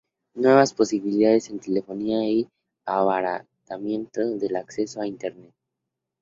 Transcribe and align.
Nuevas 0.33 0.73
posibilidades 0.73 1.51
en 1.51 1.59
telefonía 1.59 2.23
y 2.27 2.45
un 2.45 2.49
abaratamiento 2.87 4.21
del 4.35 4.55
acceso 4.55 4.99
a 4.99 5.05
Internet. 5.05 5.53